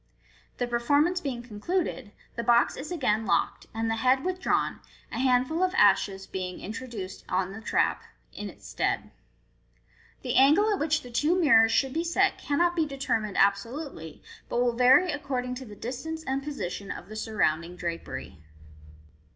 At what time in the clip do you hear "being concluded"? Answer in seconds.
1.21-2.11